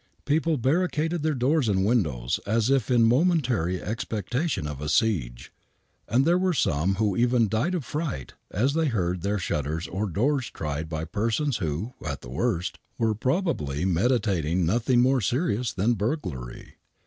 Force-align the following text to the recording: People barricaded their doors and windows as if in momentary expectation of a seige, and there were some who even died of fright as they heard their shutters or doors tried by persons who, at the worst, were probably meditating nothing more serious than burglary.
People 0.25 0.57
barricaded 0.57 1.21
their 1.21 1.35
doors 1.35 1.69
and 1.69 1.85
windows 1.85 2.39
as 2.47 2.71
if 2.71 2.89
in 2.89 3.03
momentary 3.03 3.79
expectation 3.79 4.65
of 4.67 4.81
a 4.81 4.89
seige, 4.89 5.51
and 6.07 6.25
there 6.25 6.39
were 6.39 6.55
some 6.55 6.95
who 6.95 7.15
even 7.15 7.47
died 7.47 7.75
of 7.75 7.85
fright 7.85 8.33
as 8.49 8.73
they 8.73 8.87
heard 8.87 9.21
their 9.21 9.37
shutters 9.37 9.85
or 9.87 10.09
doors 10.09 10.49
tried 10.49 10.89
by 10.89 11.05
persons 11.05 11.57
who, 11.57 11.93
at 12.03 12.21
the 12.21 12.29
worst, 12.31 12.79
were 12.97 13.13
probably 13.13 13.85
meditating 13.85 14.65
nothing 14.65 15.01
more 15.01 15.21
serious 15.21 15.71
than 15.71 15.93
burglary. 15.93 16.77